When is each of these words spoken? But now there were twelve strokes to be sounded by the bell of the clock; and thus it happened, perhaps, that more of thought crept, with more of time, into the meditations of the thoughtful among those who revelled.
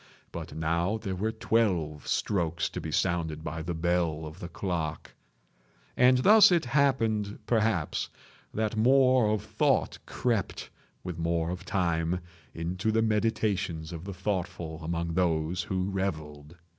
But 0.31 0.55
now 0.55 0.97
there 0.97 1.13
were 1.13 1.31
twelve 1.31 2.07
strokes 2.07 2.69
to 2.69 2.81
be 2.81 2.91
sounded 2.91 3.43
by 3.43 3.61
the 3.61 3.75
bell 3.75 4.25
of 4.25 4.39
the 4.39 4.49
clock; 4.49 5.11
and 5.95 6.17
thus 6.17 6.51
it 6.51 6.65
happened, 6.65 7.37
perhaps, 7.45 8.09
that 8.51 8.75
more 8.75 9.29
of 9.29 9.43
thought 9.43 9.99
crept, 10.07 10.71
with 11.03 11.19
more 11.19 11.51
of 11.51 11.65
time, 11.65 12.19
into 12.55 12.91
the 12.91 13.03
meditations 13.03 13.93
of 13.93 14.03
the 14.05 14.11
thoughtful 14.15 14.79
among 14.83 15.13
those 15.13 15.61
who 15.61 15.91
revelled. 15.91 16.57